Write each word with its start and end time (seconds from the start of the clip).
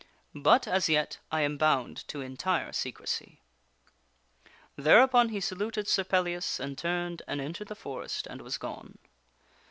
But, 0.33 0.67
as 0.67 0.89
yet, 0.89 1.19
I 1.31 1.41
am 1.41 1.57
bound 1.59 2.07
to 2.07 2.21
entire 2.21 2.71
secrecy." 2.73 3.39
Thereupon 4.75 5.29
he 5.29 5.39
saluted 5.39 5.87
Sir 5.87 6.03
Pellias 6.03 6.59
and 6.59 6.75
turned 6.75 7.21
and 7.27 7.39
entered 7.39 7.67
the 7.67 7.75
forest 7.75 8.25
and 8.25 8.41
was 8.41 8.57
gone. 8.57 8.97